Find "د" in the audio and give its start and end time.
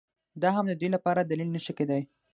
0.69-0.73